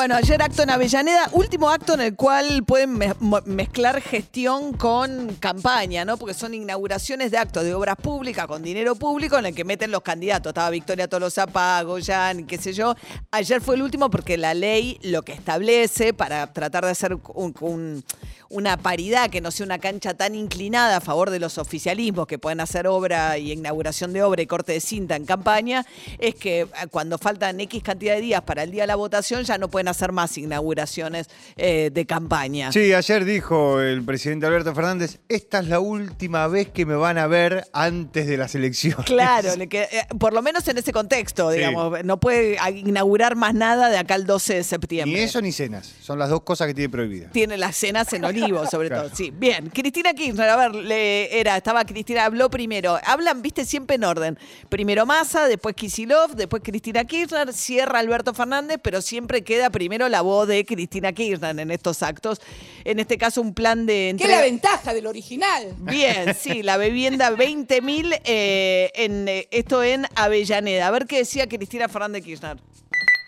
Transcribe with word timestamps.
Bueno, 0.00 0.14
ayer 0.14 0.40
acto 0.40 0.62
en 0.62 0.70
Avellaneda, 0.70 1.28
último 1.32 1.68
acto 1.68 1.92
en 1.92 2.00
el 2.00 2.16
cual 2.16 2.64
pueden 2.64 2.98
mezclar 3.44 4.00
gestión 4.00 4.72
con 4.72 5.34
campaña, 5.34 6.06
¿no? 6.06 6.16
Porque 6.16 6.32
son 6.32 6.54
inauguraciones 6.54 7.30
de 7.30 7.36
actos 7.36 7.64
de 7.64 7.74
obras 7.74 7.96
públicas 7.96 8.46
con 8.46 8.62
dinero 8.62 8.94
público 8.94 9.36
en 9.36 9.44
el 9.44 9.54
que 9.54 9.62
meten 9.62 9.90
los 9.90 10.00
candidatos. 10.00 10.52
Estaba 10.52 10.70
Victoria 10.70 11.06
Tolosa 11.06 11.46
Pago, 11.46 11.98
Jan, 12.02 12.46
qué 12.46 12.56
sé 12.56 12.72
yo. 12.72 12.94
Ayer 13.30 13.60
fue 13.60 13.74
el 13.74 13.82
último 13.82 14.08
porque 14.08 14.38
la 14.38 14.54
ley 14.54 14.98
lo 15.02 15.20
que 15.20 15.32
establece 15.32 16.14
para 16.14 16.50
tratar 16.50 16.86
de 16.86 16.92
hacer 16.92 17.18
un- 17.34 17.54
un- 17.60 18.02
una 18.48 18.76
paridad 18.78 19.30
que 19.30 19.40
no 19.40 19.52
sea 19.52 19.64
una 19.64 19.78
cancha 19.78 20.14
tan 20.14 20.34
inclinada 20.34 20.96
a 20.96 21.00
favor 21.00 21.30
de 21.30 21.38
los 21.38 21.56
oficialismos 21.56 22.26
que 22.26 22.36
pueden 22.36 22.58
hacer 22.60 22.88
obra 22.88 23.38
y 23.38 23.52
inauguración 23.52 24.12
de 24.12 24.24
obra 24.24 24.42
y 24.42 24.46
corte 24.48 24.72
de 24.72 24.80
cinta 24.80 25.14
en 25.14 25.24
campaña, 25.24 25.86
es 26.18 26.34
que 26.34 26.62
eh, 26.62 26.68
cuando 26.90 27.16
faltan 27.16 27.60
X 27.60 27.80
cantidad 27.84 28.14
de 28.16 28.22
días 28.22 28.42
para 28.42 28.64
el 28.64 28.72
día 28.72 28.82
de 28.84 28.86
la 28.88 28.96
votación 28.96 29.44
ya 29.44 29.56
no 29.56 29.68
pueden 29.68 29.86
hacer 29.90 30.12
más 30.12 30.36
inauguraciones 30.38 31.28
eh, 31.56 31.90
de 31.92 32.06
campaña. 32.06 32.72
Sí, 32.72 32.92
ayer 32.92 33.24
dijo 33.24 33.80
el 33.80 34.04
presidente 34.04 34.46
Alberto 34.46 34.74
Fernández, 34.74 35.18
esta 35.28 35.60
es 35.60 35.68
la 35.68 35.80
última 35.80 36.46
vez 36.48 36.68
que 36.68 36.86
me 36.86 36.94
van 36.94 37.18
a 37.18 37.26
ver 37.26 37.64
antes 37.72 38.26
de 38.26 38.36
las 38.36 38.54
elecciones. 38.54 39.06
Claro, 39.06 39.54
le 39.56 39.68
que- 39.68 39.82
eh, 39.82 40.06
por 40.18 40.32
lo 40.32 40.42
menos 40.42 40.66
en 40.68 40.78
ese 40.78 40.92
contexto, 40.92 41.50
Sí. 41.50 41.58
digamos, 41.58 42.04
no 42.04 42.20
puede 42.20 42.56
inaugurar 42.76 43.36
más 43.36 43.54
nada 43.54 43.88
de 43.88 43.98
acá 43.98 44.14
al 44.14 44.26
12 44.26 44.54
de 44.54 44.64
septiembre. 44.64 45.18
Ni 45.18 45.24
eso 45.24 45.40
ni 45.40 45.52
cenas, 45.52 45.92
son 46.00 46.18
las 46.18 46.28
dos 46.30 46.42
cosas 46.42 46.66
que 46.68 46.74
tiene 46.74 46.88
prohibidas. 46.90 47.32
tiene 47.32 47.56
las 47.56 47.76
cenas 47.76 48.12
en 48.12 48.24
olivo, 48.24 48.66
sobre 48.66 48.88
Claro. 48.88 49.08
todo. 49.08 49.16
Sí, 49.16 49.30
bien. 49.34 49.70
Cristina 49.70 50.12
Kirchner, 50.14 50.48
a 50.48 50.56
ver, 50.56 50.74
le, 50.74 51.40
era, 51.40 51.56
estaba 51.56 51.84
Cristina, 51.84 52.24
habló 52.24 52.50
primero. 52.50 52.98
Hablan, 53.04 53.42
viste, 53.42 53.64
siempre 53.64 53.96
en 53.96 54.04
orden. 54.04 54.38
Primero 54.68 55.06
Massa, 55.06 55.48
después 55.48 55.74
Kisilov, 55.74 56.34
después 56.36 56.62
Cristina 56.64 57.04
Kirchner, 57.04 57.52
cierra 57.52 57.98
Alberto 57.98 58.34
Fernández, 58.34 58.78
pero 58.82 59.00
siempre 59.02 59.42
queda 59.42 59.70
primero 59.70 59.79
la 59.88 60.20
voz 60.22 60.46
de 60.48 60.64
Cristina 60.64 61.12
Kirchner 61.12 61.58
en 61.58 61.70
estos 61.70 62.02
actos. 62.02 62.40
En 62.84 63.00
este 63.00 63.16
caso, 63.16 63.40
un 63.40 63.54
plan 63.54 63.86
de 63.86 64.14
¿Qué 64.16 64.24
es 64.24 64.30
la 64.30 64.42
ventaja 64.42 64.92
del 64.94 65.06
original? 65.06 65.74
Bien, 65.78 66.34
sí, 66.38 66.62
la 66.62 66.76
vivienda 66.76 67.30
20.000, 67.30 68.20
eh, 68.24 68.90
en, 68.94 69.28
eh, 69.28 69.48
esto 69.50 69.82
en 69.82 70.06
Avellaneda. 70.14 70.86
A 70.86 70.90
ver 70.90 71.06
qué 71.06 71.18
decía 71.18 71.48
Cristina 71.48 71.88
Fernández 71.88 72.24
Kirchner. 72.24 72.58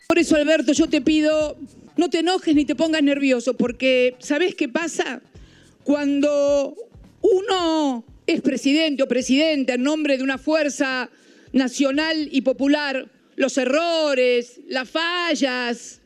Por 0.09 0.19
eso, 0.19 0.37
Alberto, 0.37 0.73
yo 0.73 0.89
te 0.89 1.01
pido, 1.01 1.57
no 1.97 2.11
te 2.11 2.19
enojes 2.19 2.55
ni 2.55 2.65
te 2.65 2.75
pongas 2.75 3.03
nervioso, 3.03 3.55
porque 3.55 4.17
¿sabés 4.19 4.55
qué 4.55 4.69
pasa? 4.69 5.23
Cuando 5.85 6.77
uno 7.23 8.05
es 8.27 8.41
presidente 8.43 9.03
o 9.03 9.09
presidenta 9.09 9.75
en 9.75 9.83
nombre 9.83 10.17
de 10.17 10.23
una 10.23 10.39
fuerza 10.39 11.09
nacional 11.53 12.29
y 12.31 12.43
popular, 12.43 13.09
los 13.37 13.57
errores, 13.57 14.61
las 14.69 14.89
fallas, 14.89 16.02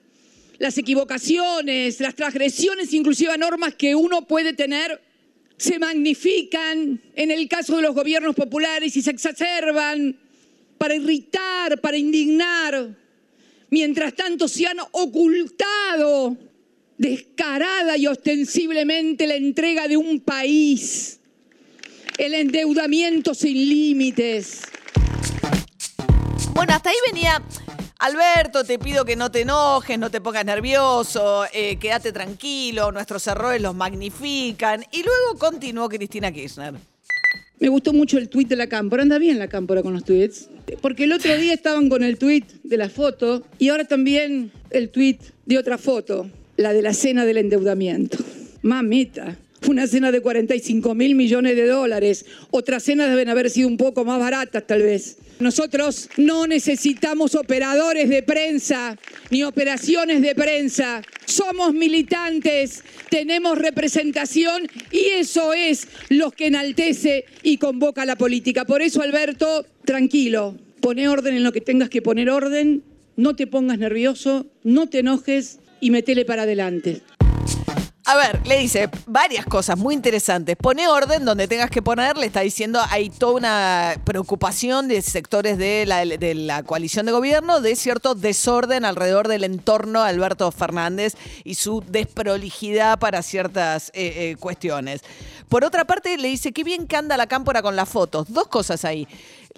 las 0.59 0.79
equivocaciones, 0.79 2.01
las 2.01 2.15
transgresiones 2.15 2.93
inclusive 2.93 3.33
a 3.33 3.37
normas 3.37 3.75
que 3.75 3.95
uno 3.95 4.27
puede 4.27 4.53
tener, 4.53 5.01
se 5.57 5.79
magnifican 5.79 7.01
en 7.15 7.31
el 7.31 7.49
caso 7.49 7.77
de 7.77 7.83
los 7.83 7.95
gobiernos 7.95 8.35
populares 8.35 8.97
y 8.97 9.03
se 9.03 9.11
exacerban 9.11 10.19
para 10.79 10.95
irritar, 10.95 11.81
para 11.81 11.97
indignar. 11.97 12.95
Mientras 13.71 14.15
tanto 14.15 14.49
se 14.49 14.67
han 14.67 14.79
ocultado 14.93 16.37
descarada 16.99 17.97
y 17.97 18.07
ostensiblemente 18.07 19.27
la 19.27 19.35
entrega 19.35 19.89
de 19.89 19.97
un 19.97 20.21
país, 20.21 21.21
el 22.19 22.35
endeudamiento 22.35 23.35
sin 23.35 23.55
límites. 23.69 24.63
Bueno, 26.55 26.73
hasta 26.73 26.91
ahí 26.91 26.97
venía. 27.13 27.43
Alberto, 27.99 28.63
te 28.63 28.79
pido 28.79 29.07
que 29.07 29.17
no 29.17 29.31
te 29.31 29.41
enojes, 29.41 29.99
no 29.99 30.11
te 30.11 30.21
pongas 30.21 30.45
nervioso, 30.45 31.47
eh, 31.53 31.77
quédate 31.77 32.13
tranquilo, 32.13 32.93
nuestros 32.93 33.27
errores 33.27 33.63
los 33.63 33.75
magnifican. 33.75 34.85
Y 34.93 35.03
luego 35.03 35.39
continuó 35.39 35.89
Cristina 35.89 36.31
Kirchner. 36.31 36.75
Me 37.59 37.69
gustó 37.69 37.95
mucho 37.95 38.19
el 38.19 38.29
tuit 38.29 38.49
de 38.49 38.57
la 38.57 38.67
cámpora. 38.67 39.03
Anda 39.03 39.19
bien 39.19 39.39
la 39.39 39.49
cámpora 39.49 39.83
con 39.83 39.95
los 39.95 40.05
tuits. 40.05 40.51
Porque 40.83 41.05
el 41.05 41.13
otro 41.13 41.35
día 41.39 41.55
estaban 41.55 41.89
con 41.89 42.05
el 42.05 42.19
tuit 42.19 42.45
de 42.63 42.77
la 42.77 42.91
foto 42.91 43.43
y 43.59 43.71
ahora 43.71 43.85
también 43.85 44.53
el 44.71 44.91
tuit 44.91 45.23
de 45.47 45.57
otra 45.57 45.79
foto, 45.79 46.29
la 46.59 46.75
de 46.75 46.83
la 46.83 46.93
cena 46.93 47.25
del 47.25 47.39
endeudamiento. 47.39 48.19
Mamita. 48.61 49.39
Una 49.69 49.87
cena 49.87 50.13
de 50.13 50.21
45 50.21 50.95
mil 50.95 51.15
millones 51.15 51.57
de 51.57 51.67
dólares. 51.67 52.27
Otras 52.51 52.83
cenas 52.85 53.09
deben 53.09 53.29
haber 53.29 53.51
sido 53.51 53.69
un 53.69 53.77
poco 53.77 54.05
más 54.05 54.19
baratas, 54.19 54.67
tal 54.67 54.83
vez. 54.83 55.17
Nosotros 55.39 56.09
no 56.17 56.47
necesitamos 56.47 57.35
operadores 57.35 58.09
de 58.09 58.23
prensa 58.23 58.97
ni 59.31 59.45
operaciones 59.45 60.23
de 60.23 60.35
prensa. 60.35 61.03
Somos 61.27 61.75
militantes, 61.75 62.83
tenemos 63.11 63.59
representación 63.59 64.67
y 64.91 65.11
eso 65.17 65.53
es 65.53 65.89
lo 66.09 66.31
que 66.31 66.47
enaltece 66.47 67.27
y 67.43 67.59
convoca 67.59 68.07
la 68.07 68.17
política. 68.17 68.65
Por 68.65 68.81
eso, 68.81 69.03
Alberto, 69.03 69.67
tranquilo, 69.85 70.57
pone 70.81 71.09
orden 71.09 71.35
en 71.35 71.45
lo 71.45 71.53
que 71.53 71.61
tengas 71.61 71.91
que 71.91 72.01
poner 72.01 72.31
orden, 72.31 72.83
no 73.17 73.37
te 73.37 73.47
pongas 73.47 73.79
nervioso, 73.79 74.47
no 74.63 74.89
te 74.89 75.01
enojes 75.01 75.59
y 75.81 75.91
metele 75.91 76.25
para 76.25 76.43
adelante. 76.43 77.03
A 78.09 78.15
ver, 78.15 78.47
le 78.47 78.61
dice 78.61 78.89
varias 79.07 79.45
cosas 79.47 79.77
muy 79.77 79.93
interesantes. 79.93 80.55
Pone 80.57 80.87
orden 80.87 81.25
donde 81.25 81.49
tengas 81.49 81.71
que 81.71 81.83
poner, 81.83 82.17
le 82.17 82.27
está 82.27 82.43
diciendo, 82.43 82.81
hay 82.89 83.11
toda 83.11 83.33
una 83.33 84.01
preocupación 84.05 84.87
de 84.87 85.03
sectores 85.03 85.59
de 85.59 85.85
la, 85.87 86.07
de 86.07 86.35
la 86.37 86.63
coalición 86.63 87.07
de 87.07 87.11
gobierno 87.11 87.61
de 87.61 87.75
cierto 87.75 88.15
desorden 88.15 88.85
alrededor 88.85 89.27
del 89.27 89.43
entorno 89.43 90.05
de 90.05 90.11
Alberto 90.11 90.53
Fernández 90.53 91.15
y 91.43 91.57
su 91.57 91.83
desprolijidad 91.89 93.01
para 93.01 93.25
ciertas 93.25 93.89
eh, 93.89 94.31
eh, 94.31 94.37
cuestiones. 94.39 95.01
Por 95.49 95.65
otra 95.65 95.85
parte, 95.85 96.17
le 96.17 96.29
dice, 96.29 96.53
qué 96.53 96.63
bien 96.63 96.87
que 96.87 96.95
anda 96.95 97.17
la 97.17 97.27
cámpora 97.27 97.61
con 97.61 97.75
las 97.75 97.89
fotos. 97.89 98.33
Dos 98.33 98.47
cosas 98.47 98.85
ahí. 98.85 99.09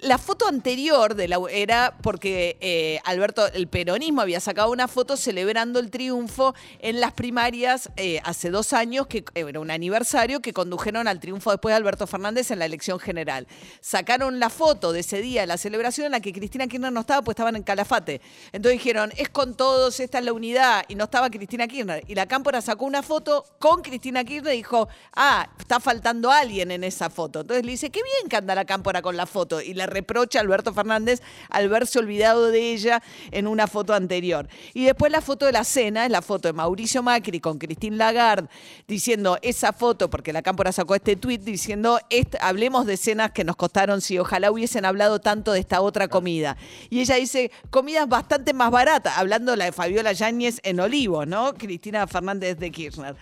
La 0.01 0.17
foto 0.17 0.47
anterior 0.47 1.17
la, 1.27 1.39
era 1.51 1.97
porque 2.01 2.57
eh, 2.61 2.99
Alberto, 3.03 3.45
el 3.51 3.67
peronismo 3.67 4.21
había 4.21 4.39
sacado 4.39 4.71
una 4.71 4.87
foto 4.87 5.17
celebrando 5.17 5.77
el 5.79 5.89
triunfo 5.89 6.55
en 6.79 7.01
las 7.01 7.11
primarias 7.11 7.89
eh, 7.97 8.21
hace 8.23 8.49
dos 8.49 8.71
años, 8.71 9.07
que 9.07 9.25
era 9.35 9.59
un 9.59 9.71
aniversario, 9.71 10.39
que 10.41 10.53
condujeron 10.53 11.09
al 11.09 11.19
triunfo 11.19 11.51
después 11.51 11.73
de 11.73 11.77
Alberto 11.77 12.07
Fernández 12.07 12.49
en 12.51 12.59
la 12.59 12.65
elección 12.65 12.97
general. 12.99 13.45
Sacaron 13.81 14.39
la 14.39 14.49
foto 14.49 14.93
de 14.93 15.01
ese 15.01 15.21
día, 15.21 15.45
la 15.45 15.57
celebración, 15.57 16.05
en 16.05 16.11
la 16.13 16.21
que 16.21 16.31
Cristina 16.31 16.67
Kirchner 16.67 16.93
no 16.93 17.01
estaba, 17.01 17.21
pues 17.21 17.33
estaban 17.33 17.57
en 17.57 17.63
Calafate. 17.63 18.21
Entonces 18.53 18.79
dijeron, 18.79 19.11
es 19.17 19.27
con 19.27 19.55
todos, 19.57 19.99
esta 19.99 20.19
es 20.19 20.25
la 20.25 20.31
unidad, 20.31 20.85
y 20.87 20.95
no 20.95 21.05
estaba 21.05 21.29
Cristina 21.29 21.67
Kirchner. 21.67 22.03
Y 22.07 22.15
la 22.15 22.25
Cámpora 22.25 22.61
sacó 22.61 22.85
una 22.85 23.03
foto 23.03 23.43
con 23.59 23.81
Cristina 23.81 24.23
Kirchner 24.23 24.53
y 24.53 24.57
dijo, 24.57 24.87
ah, 25.15 25.49
está 25.59 25.81
faltando 25.81 26.31
alguien 26.31 26.71
en 26.71 26.85
esa 26.85 27.09
foto. 27.09 27.41
Entonces 27.41 27.65
le 27.65 27.71
dice, 27.71 27.89
qué 27.89 28.01
bien 28.01 28.29
que 28.29 28.37
anda 28.37 28.55
la 28.55 28.63
Cámpora 28.63 29.01
con 29.01 29.17
la 29.17 29.25
foto. 29.25 29.59
Y 29.61 29.73
le 29.73 29.88
reprocha 29.89 30.39
a 30.39 30.41
Alberto 30.41 30.73
Fernández 30.73 31.21
al 31.49 31.69
verse 31.69 31.99
olvidado 31.99 32.47
de 32.51 32.73
ella 32.73 33.01
en 33.31 33.47
una 33.47 33.67
foto 33.67 33.93
anterior. 33.93 34.47
Y 34.73 34.85
después 34.85 35.11
la 35.11 35.21
foto 35.21 35.45
de 35.45 35.51
la 35.51 35.63
cena, 35.63 36.05
es 36.05 36.11
la 36.11 36.21
foto 36.21 36.47
de 36.47 36.53
Mauricio 36.53 37.03
Macri 37.03 37.39
con 37.39 37.57
Christine 37.57 37.97
Lagarde, 37.97 38.47
diciendo 38.87 39.37
esa 39.41 39.73
foto, 39.73 40.09
porque 40.09 40.33
la 40.33 40.41
Cámpora 40.41 40.71
sacó 40.71 40.95
este 40.95 41.15
tuit 41.15 41.41
diciendo, 41.41 41.99
"Est- 42.09 42.35
hablemos 42.41 42.85
de 42.85 42.97
cenas 42.97 43.31
que 43.31 43.43
nos 43.43 43.55
costaron 43.55 44.01
si 44.01 44.17
ojalá 44.19 44.51
hubiesen 44.51 44.85
hablado 44.85 45.19
tanto 45.19 45.51
de 45.51 45.59
esta 45.59 45.81
otra 45.81 46.07
comida. 46.07 46.57
Y 46.89 46.99
ella 47.01 47.15
dice, 47.15 47.51
comidas 47.69 48.07
bastante 48.07 48.53
más 48.53 48.71
baratas, 48.71 49.17
hablando 49.17 49.51
de 49.51 49.57
la 49.57 49.65
de 49.65 49.71
Fabiola 49.71 50.11
Yáñez 50.13 50.59
en 50.63 50.79
Olivos, 50.79 51.27
¿no? 51.27 51.53
Cristina 51.53 52.05
Fernández 52.07 52.57
de 52.57 52.71
Kirchner. 52.71 53.15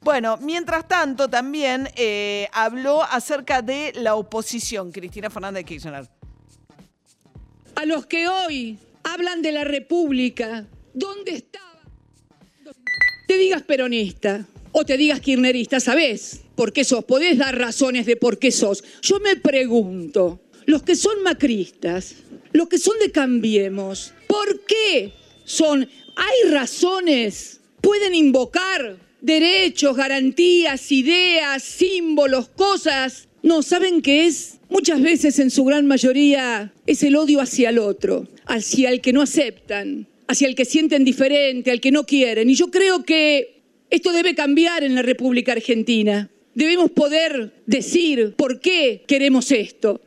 Bueno, 0.00 0.36
mientras 0.40 0.88
tanto 0.88 1.28
también 1.28 1.88
eh, 1.94 2.48
habló 2.52 3.02
acerca 3.04 3.62
de 3.62 3.92
la 3.94 4.16
oposición, 4.16 4.90
Cristina 4.90 5.30
Fernández 5.30 5.60
de 5.60 5.64
Kirchner. 5.64 6.08
A 7.74 7.86
los 7.86 8.06
que 8.06 8.28
hoy 8.28 8.78
hablan 9.02 9.42
de 9.42 9.52
la 9.52 9.64
República, 9.64 10.66
¿dónde 10.94 11.32
estaban? 11.32 11.68
Te 13.26 13.36
digas 13.38 13.62
peronista 13.62 14.46
o 14.72 14.84
te 14.84 14.96
digas 14.96 15.20
kirchnerista, 15.20 15.80
¿sabés 15.80 16.42
por 16.54 16.72
qué 16.72 16.84
sos? 16.84 17.04
Podés 17.04 17.38
dar 17.38 17.58
razones 17.58 18.06
de 18.06 18.16
por 18.16 18.38
qué 18.38 18.52
sos. 18.52 18.84
Yo 19.02 19.20
me 19.20 19.36
pregunto, 19.36 20.40
los 20.66 20.82
que 20.82 20.96
son 20.96 21.22
macristas, 21.22 22.14
los 22.52 22.68
que 22.68 22.78
son 22.78 22.98
de 22.98 23.10
Cambiemos, 23.10 24.12
¿por 24.26 24.64
qué 24.64 25.12
son? 25.44 25.88
¿Hay 26.16 26.50
razones? 26.50 27.60
¿Pueden 27.80 28.14
invocar 28.14 28.98
derechos, 29.22 29.96
garantías, 29.96 30.92
ideas, 30.92 31.62
símbolos, 31.62 32.48
cosas. 32.50 33.28
No, 33.42 33.62
¿saben 33.62 34.02
qué 34.02 34.26
es? 34.26 34.58
Muchas 34.72 35.02
veces 35.02 35.38
en 35.38 35.50
su 35.50 35.64
gran 35.64 35.86
mayoría 35.86 36.72
es 36.86 37.02
el 37.02 37.14
odio 37.14 37.42
hacia 37.42 37.68
el 37.68 37.78
otro, 37.78 38.26
hacia 38.46 38.88
el 38.88 39.02
que 39.02 39.12
no 39.12 39.20
aceptan, 39.20 40.08
hacia 40.26 40.48
el 40.48 40.54
que 40.54 40.64
sienten 40.64 41.04
diferente, 41.04 41.70
al 41.70 41.78
que 41.78 41.90
no 41.90 42.04
quieren. 42.04 42.48
Y 42.48 42.54
yo 42.54 42.70
creo 42.70 43.04
que 43.04 43.60
esto 43.90 44.12
debe 44.12 44.34
cambiar 44.34 44.82
en 44.82 44.94
la 44.94 45.02
República 45.02 45.52
Argentina. 45.52 46.30
Debemos 46.54 46.90
poder 46.90 47.52
decir 47.66 48.32
por 48.34 48.60
qué 48.60 49.04
queremos 49.06 49.52
esto. 49.52 50.00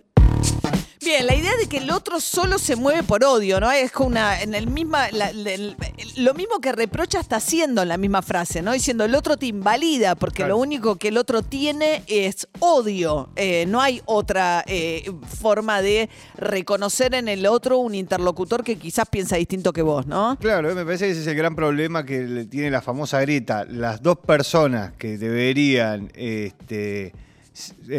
Bien, 1.06 1.26
la 1.28 1.36
idea 1.36 1.52
de 1.60 1.68
que 1.68 1.78
el 1.78 1.92
otro 1.92 2.20
solo 2.20 2.58
se 2.58 2.76
mueve 2.76 3.04
por 3.04 3.24
odio, 3.24 3.60
¿no? 3.60 3.72
Es 3.72 3.92
como 3.92 4.10
una, 4.10 4.42
en 4.42 4.56
el 4.56 4.66
misma, 4.68 5.12
la- 5.12 5.32
la- 5.34 5.52
el- 5.52 5.78
lo 6.18 6.34
mismo 6.34 6.60
que 6.60 6.72
reprocha 6.72 7.20
está 7.20 7.36
haciendo 7.36 7.84
en 7.84 7.90
la 7.90 7.98
misma 7.98 8.24
frase, 8.24 8.64
¿no? 8.64 8.74
Diciendo 8.74 9.06
el 9.06 9.14
otro 9.14 9.38
te 9.38 9.46
invalida 9.46 10.16
porque 10.16 10.38
Claro. 10.38 10.56
lo 10.56 10.58
único 10.62 10.96
que 10.96 11.10
el 11.10 11.18
otro 11.18 11.44
tiene 11.44 12.02
es 12.08 12.48
odio. 12.60 13.30
Eh, 13.36 13.66
no 13.68 13.82
hay 13.82 14.02
otra 14.06 14.64
eh, 14.68 15.12
forma 15.40 15.84
de 15.84 16.10
reconocer 16.38 17.14
en 17.14 17.28
el 17.28 17.46
otro 17.46 17.78
un 17.78 17.94
interlocutor 17.94 18.64
que 18.64 18.78
quizás 18.78 19.08
piensa 19.08 19.36
distinto 19.36 19.74
que 19.74 19.84
vos, 19.84 20.08
¿no? 20.08 20.38
Claro, 20.42 20.74
me 20.74 20.86
parece 20.86 21.06
que 21.06 21.12
ese 21.12 21.22
es 21.22 21.28
el 21.28 21.36
gran 21.36 21.56
problema 21.56 22.04
que 22.04 22.48
tiene 22.50 22.72
la 22.72 22.82
famosa 22.82 23.22
grieta. 23.22 23.64
Las 23.66 24.02
dos 24.02 24.18
personas 24.18 24.94
que 24.98 25.20
deberían 25.20 26.12
este, 26.16 27.14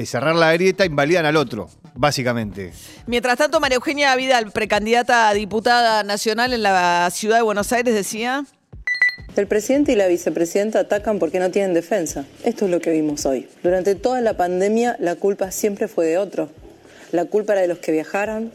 cerrar 0.04 0.36
la 0.36 0.52
grieta 0.52 0.84
invalidan 0.84 1.24
al 1.26 1.36
otro, 1.36 1.68
básicamente. 1.94 2.72
Mientras 3.06 3.38
tanto, 3.38 3.58
María 3.58 3.76
Eugenia 3.76 4.14
Vidal, 4.16 4.52
precandidata 4.52 5.28
a 5.28 5.34
diputada 5.34 6.02
nacional 6.02 6.52
en 6.52 6.62
la 6.62 7.08
ciudad 7.10 7.36
de 7.36 7.42
Buenos 7.42 7.72
Aires, 7.72 7.94
decía... 7.94 8.44
El 9.34 9.46
presidente 9.46 9.92
y 9.92 9.96
la 9.96 10.06
vicepresidenta 10.06 10.80
atacan 10.80 11.18
porque 11.18 11.40
no 11.40 11.50
tienen 11.50 11.74
defensa. 11.74 12.24
Esto 12.44 12.66
es 12.66 12.70
lo 12.70 12.80
que 12.80 12.90
vimos 12.90 13.26
hoy. 13.26 13.48
Durante 13.62 13.94
toda 13.94 14.20
la 14.22 14.36
pandemia 14.36 14.96
la 14.98 15.14
culpa 15.16 15.50
siempre 15.50 15.88
fue 15.88 16.06
de 16.06 16.16
otro. 16.16 16.50
La 17.12 17.26
culpa 17.26 17.52
era 17.52 17.62
de 17.62 17.68
los 17.68 17.78
que 17.78 17.92
viajaron, 17.92 18.50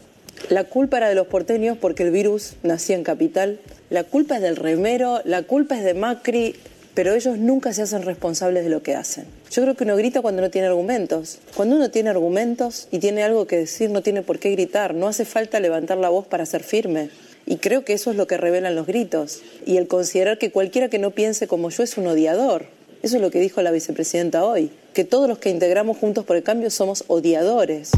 la 0.49 0.63
culpa 0.63 0.97
era 0.97 1.09
de 1.09 1.15
los 1.15 1.27
porteños 1.27 1.77
porque 1.77 2.03
el 2.03 2.11
virus 2.11 2.53
nacía 2.63 2.95
en 2.95 3.03
capital, 3.03 3.59
la 3.89 4.03
culpa 4.03 4.37
es 4.37 4.41
del 4.41 4.55
remero, 4.55 5.21
la 5.23 5.43
culpa 5.43 5.77
es 5.77 5.83
de 5.83 5.93
Macri, 5.93 6.55
pero 6.93 7.13
ellos 7.13 7.37
nunca 7.37 7.73
se 7.73 7.81
hacen 7.81 8.03
responsables 8.03 8.63
de 8.63 8.69
lo 8.69 8.83
que 8.83 8.95
hacen. 8.95 9.25
Yo 9.49 9.61
creo 9.61 9.75
que 9.75 9.83
uno 9.83 9.95
grita 9.95 10.21
cuando 10.21 10.41
no 10.41 10.49
tiene 10.49 10.67
argumentos. 10.67 11.39
Cuando 11.55 11.75
uno 11.75 11.89
tiene 11.89 12.09
argumentos 12.09 12.87
y 12.91 12.99
tiene 12.99 13.23
algo 13.23 13.47
que 13.47 13.57
decir, 13.57 13.89
no 13.89 14.01
tiene 14.01 14.21
por 14.21 14.39
qué 14.39 14.51
gritar. 14.51 14.93
No 14.93 15.07
hace 15.07 15.25
falta 15.25 15.59
levantar 15.59 15.97
la 15.97 16.09
voz 16.09 16.27
para 16.27 16.45
ser 16.45 16.63
firme. 16.63 17.09
Y 17.45 17.57
creo 17.57 17.83
que 17.83 17.93
eso 17.93 18.11
es 18.11 18.17
lo 18.17 18.27
que 18.27 18.37
revelan 18.37 18.75
los 18.75 18.87
gritos. 18.87 19.41
Y 19.65 19.77
el 19.77 19.87
considerar 19.87 20.37
que 20.37 20.51
cualquiera 20.51 20.89
que 20.89 20.99
no 20.99 21.11
piense 21.11 21.47
como 21.47 21.69
yo 21.69 21.83
es 21.83 21.97
un 21.97 22.07
odiador. 22.07 22.65
Eso 23.03 23.15
es 23.15 23.21
lo 23.21 23.31
que 23.31 23.39
dijo 23.39 23.61
la 23.61 23.71
vicepresidenta 23.71 24.45
hoy. 24.45 24.71
Que 24.93 25.03
todos 25.03 25.27
los 25.27 25.39
que 25.39 25.49
integramos 25.49 25.97
Juntos 25.97 26.25
por 26.25 26.35
el 26.35 26.43
Cambio 26.43 26.69
somos 26.69 27.03
odiadores. 27.07 27.91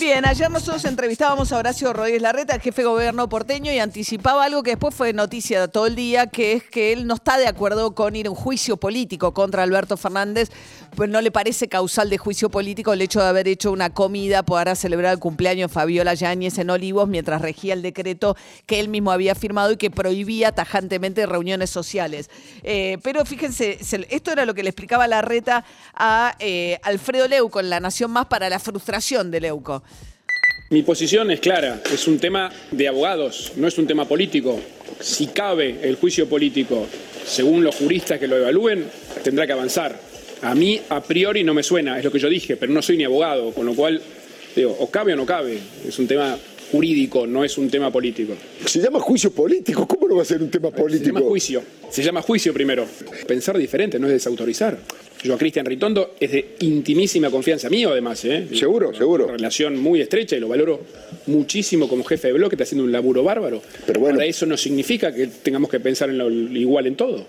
Bien, 0.00 0.24
ayer 0.24 0.50
nosotros 0.50 0.82
entrevistábamos 0.86 1.52
a 1.52 1.58
Horacio 1.58 1.92
Rodríguez 1.92 2.22
Larreta, 2.22 2.54
el 2.54 2.62
jefe 2.62 2.80
de 2.80 2.88
gobierno 2.88 3.28
porteño, 3.28 3.70
y 3.70 3.78
anticipaba 3.80 4.46
algo 4.46 4.62
que 4.62 4.70
después 4.70 4.94
fue 4.94 5.12
noticia 5.12 5.68
todo 5.68 5.86
el 5.86 5.94
día, 5.94 6.26
que 6.28 6.54
es 6.54 6.62
que 6.64 6.94
él 6.94 7.06
no 7.06 7.16
está 7.16 7.36
de 7.36 7.46
acuerdo 7.46 7.94
con 7.94 8.16
ir 8.16 8.26
a 8.26 8.30
un 8.30 8.34
juicio 8.36 8.78
político 8.78 9.34
contra 9.34 9.62
Alberto 9.62 9.98
Fernández, 9.98 10.48
pues 10.96 11.10
no 11.10 11.20
le 11.20 11.30
parece 11.30 11.68
causal 11.68 12.08
de 12.08 12.16
juicio 12.16 12.48
político 12.48 12.94
el 12.94 13.02
hecho 13.02 13.20
de 13.20 13.26
haber 13.28 13.46
hecho 13.46 13.70
una 13.72 13.90
comida 13.90 14.42
para 14.42 14.74
celebrar 14.74 15.12
el 15.12 15.18
cumpleaños 15.18 15.70
de 15.70 15.74
Fabiola 15.74 16.14
Yáñez 16.14 16.56
en 16.56 16.70
Olivos 16.70 17.06
mientras 17.06 17.42
regía 17.42 17.74
el 17.74 17.82
decreto 17.82 18.36
que 18.64 18.80
él 18.80 18.88
mismo 18.88 19.12
había 19.12 19.34
firmado 19.34 19.72
y 19.72 19.76
que 19.76 19.90
prohibía 19.90 20.52
tajantemente 20.52 21.26
reuniones 21.26 21.68
sociales. 21.68 22.30
Eh, 22.62 22.96
pero 23.02 23.26
fíjense, 23.26 23.78
se- 23.84 24.06
esto 24.08 24.32
era 24.32 24.46
lo 24.46 24.54
que 24.54 24.62
le 24.62 24.70
explicaba 24.70 25.06
Larreta 25.06 25.62
a 25.92 26.34
eh, 26.38 26.78
Alfredo 26.84 27.28
Leuco 27.28 27.60
en 27.60 27.68
La 27.68 27.80
Nación 27.80 28.10
Más 28.10 28.24
para 28.26 28.48
la 28.48 28.58
frustración 28.58 29.30
de 29.30 29.40
Leuco. 29.40 29.82
Mi 30.72 30.84
posición 30.84 31.32
es 31.32 31.40
clara, 31.40 31.82
es 31.92 32.06
un 32.06 32.20
tema 32.20 32.48
de 32.70 32.86
abogados, 32.86 33.54
no 33.56 33.66
es 33.66 33.76
un 33.76 33.88
tema 33.88 34.04
político. 34.04 34.60
Si 35.00 35.26
cabe 35.26 35.80
el 35.82 35.96
juicio 35.96 36.28
político, 36.28 36.86
según 37.26 37.64
los 37.64 37.74
juristas 37.74 38.20
que 38.20 38.28
lo 38.28 38.36
evalúen, 38.36 38.84
tendrá 39.24 39.48
que 39.48 39.52
avanzar. 39.52 40.00
A 40.42 40.54
mí, 40.54 40.80
a 40.90 41.02
priori, 41.02 41.42
no 41.42 41.54
me 41.54 41.64
suena, 41.64 41.98
es 41.98 42.04
lo 42.04 42.12
que 42.12 42.20
yo 42.20 42.28
dije, 42.28 42.56
pero 42.56 42.72
no 42.72 42.82
soy 42.82 42.98
ni 42.98 43.02
abogado, 43.02 43.50
con 43.50 43.66
lo 43.66 43.74
cual, 43.74 44.00
digo, 44.54 44.76
o 44.78 44.88
cabe 44.88 45.12
o 45.12 45.16
no 45.16 45.26
cabe. 45.26 45.58
Es 45.88 45.98
un 45.98 46.06
tema 46.06 46.38
jurídico, 46.70 47.26
no 47.26 47.44
es 47.44 47.58
un 47.58 47.68
tema 47.68 47.90
político. 47.90 48.34
Se 48.64 48.80
llama 48.80 49.00
juicio 49.00 49.30
político, 49.32 49.86
¿cómo 49.86 50.08
no 50.08 50.16
va 50.16 50.22
a 50.22 50.24
ser 50.24 50.42
un 50.42 50.50
tema 50.50 50.68
Se 50.68 50.76
llama 50.76 50.82
político? 50.88 51.20
juicio. 51.20 51.62
Se 51.90 52.02
llama 52.02 52.22
juicio 52.22 52.52
primero. 52.52 52.86
Pensar 53.26 53.56
diferente, 53.58 53.98
no 53.98 54.06
es 54.06 54.12
desautorizar. 54.12 54.78
Yo 55.22 55.34
a 55.34 55.38
Cristian 55.38 55.66
Ritondo 55.66 56.14
es 56.18 56.32
de 56.32 56.54
intimísima 56.60 57.30
confianza 57.30 57.68
mío, 57.68 57.90
además. 57.90 58.24
¿eh? 58.24 58.46
Seguro, 58.54 58.94
seguro. 58.94 59.24
Una 59.26 59.34
relación 59.34 59.78
muy 59.78 60.00
estrecha 60.00 60.34
y 60.36 60.40
lo 60.40 60.48
valoro 60.48 60.80
muchísimo 61.26 61.88
como 61.88 62.04
jefe 62.04 62.28
de 62.28 62.34
bloque, 62.34 62.54
está 62.54 62.62
haciendo 62.64 62.84
un 62.84 62.92
laburo 62.92 63.22
bárbaro. 63.22 63.60
Pero 63.86 64.00
bueno. 64.00 64.14
Ahora, 64.14 64.26
eso 64.26 64.46
no 64.46 64.56
significa 64.56 65.12
que 65.14 65.26
tengamos 65.26 65.70
que 65.70 65.78
pensar 65.78 66.08
en 66.08 66.16
lo 66.18 66.30
igual 66.30 66.86
en 66.86 66.96
todo. 66.96 67.26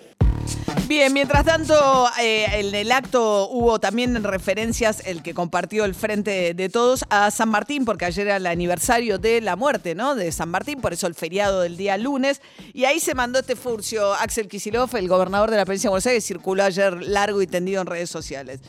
Bien, 0.91 1.13
mientras 1.13 1.45
tanto, 1.45 2.09
eh, 2.21 2.47
en 2.51 2.75
el 2.75 2.91
acto 2.91 3.47
hubo 3.47 3.79
también 3.79 4.21
referencias, 4.25 5.01
el 5.05 5.23
que 5.23 5.33
compartió 5.33 5.85
el 5.85 5.95
Frente 5.95 6.53
de 6.53 6.67
Todos, 6.67 7.05
a 7.09 7.31
San 7.31 7.47
Martín, 7.47 7.85
porque 7.85 8.03
ayer 8.03 8.27
era 8.27 8.35
el 8.35 8.45
aniversario 8.45 9.17
de 9.17 9.39
la 9.39 9.55
muerte, 9.55 9.95
¿no? 9.95 10.15
De 10.15 10.33
San 10.33 10.49
Martín, 10.49 10.81
por 10.81 10.91
eso 10.91 11.07
el 11.07 11.15
feriado 11.15 11.61
del 11.61 11.77
día 11.77 11.97
lunes. 11.97 12.41
Y 12.73 12.83
ahí 12.83 12.99
se 12.99 13.15
mandó 13.15 13.39
este 13.39 13.55
furcio. 13.55 14.13
Axel 14.15 14.49
Kicillof, 14.49 14.93
el 14.95 15.07
gobernador 15.07 15.49
de 15.49 15.55
la 15.55 15.63
provincia 15.63 15.87
de 15.87 15.91
Buenos 15.91 16.07
Aires, 16.07 16.25
circuló 16.25 16.61
ayer 16.65 17.01
largo 17.01 17.41
y 17.41 17.47
tendido 17.47 17.79
en 17.79 17.87
redes 17.87 18.09
sociales. 18.09 18.59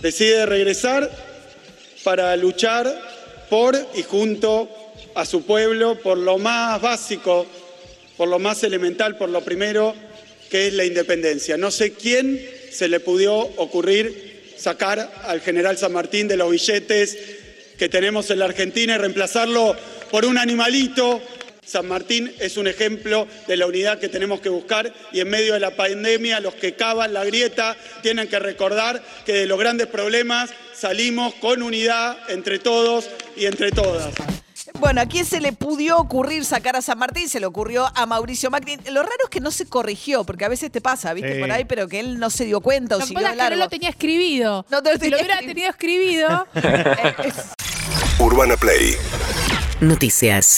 decide 0.00 0.46
regresar 0.46 1.10
para 2.04 2.36
luchar 2.36 2.86
por 3.50 3.76
y 3.96 4.04
junto 4.04 4.68
a 5.16 5.24
su 5.24 5.44
pueblo 5.44 6.00
por 6.00 6.18
lo 6.18 6.38
más 6.38 6.80
básico, 6.80 7.46
por 8.16 8.28
lo 8.28 8.38
más 8.38 8.62
elemental, 8.62 9.16
por 9.16 9.28
lo 9.28 9.40
primero, 9.40 9.92
que 10.50 10.68
es 10.68 10.74
la 10.74 10.84
independencia. 10.84 11.56
No 11.56 11.70
sé 11.70 11.92
quién 11.92 12.44
se 12.70 12.88
le 12.88 13.00
pudió 13.00 13.34
ocurrir 13.34 14.52
sacar 14.56 15.12
al 15.24 15.40
general 15.40 15.78
San 15.78 15.92
Martín 15.92 16.28
de 16.28 16.36
los 16.36 16.50
billetes 16.50 17.16
que 17.78 17.88
tenemos 17.88 18.30
en 18.30 18.40
la 18.40 18.46
Argentina 18.46 18.94
y 18.94 18.98
reemplazarlo 18.98 19.76
por 20.10 20.24
un 20.24 20.36
animalito. 20.36 21.22
San 21.64 21.86
Martín 21.86 22.32
es 22.40 22.56
un 22.56 22.66
ejemplo 22.66 23.28
de 23.46 23.56
la 23.56 23.66
unidad 23.66 23.98
que 23.98 24.08
tenemos 24.08 24.40
que 24.40 24.48
buscar 24.48 24.92
y 25.12 25.20
en 25.20 25.28
medio 25.28 25.52
de 25.52 25.60
la 25.60 25.76
pandemia 25.76 26.40
los 26.40 26.54
que 26.54 26.74
cavan 26.74 27.12
la 27.12 27.24
grieta 27.24 27.76
tienen 28.02 28.26
que 28.26 28.38
recordar 28.38 29.02
que 29.26 29.34
de 29.34 29.46
los 29.46 29.58
grandes 29.58 29.86
problemas 29.86 30.50
salimos 30.74 31.34
con 31.34 31.62
unidad 31.62 32.18
entre 32.30 32.58
todos 32.58 33.10
y 33.36 33.44
entre 33.44 33.70
todas. 33.70 34.14
Bueno, 34.78 35.00
¿a 35.00 35.06
quién 35.06 35.24
se 35.24 35.40
le 35.40 35.52
pudió 35.52 35.98
ocurrir 35.98 36.44
sacar 36.44 36.76
a 36.76 36.82
San 36.82 36.98
Martín? 36.98 37.28
Se 37.28 37.40
le 37.40 37.46
ocurrió 37.46 37.86
a 37.94 38.06
Mauricio 38.06 38.50
Macri. 38.50 38.76
Lo 38.90 39.02
raro 39.02 39.14
es 39.24 39.30
que 39.30 39.40
no 39.40 39.50
se 39.50 39.66
corrigió, 39.66 40.24
porque 40.24 40.44
a 40.44 40.48
veces 40.48 40.70
te 40.70 40.80
pasa, 40.80 41.12
¿viste? 41.14 41.34
Sí. 41.34 41.40
Por 41.40 41.50
ahí, 41.50 41.64
pero 41.64 41.88
que 41.88 42.00
él 42.00 42.18
no 42.18 42.30
se 42.30 42.44
dio 42.44 42.60
cuenta 42.60 42.96
o 42.96 43.00
siguió 43.00 43.18
es 43.18 43.30
que 43.30 43.36
no 43.36 43.42
largo. 43.42 43.58
lo 43.58 43.68
tenía 43.68 43.88
escribido. 43.90 44.64
No 44.70 44.82
te 44.82 44.92
lo 44.94 44.98
si 45.00 45.10
lo 45.10 45.16
tenía 45.16 45.34
hubiera 45.34 45.46
tenido 45.46 45.70
escribido, 45.70 46.46
Urbana 48.18 48.56
Play 48.56 48.96
Noticias. 49.80 50.56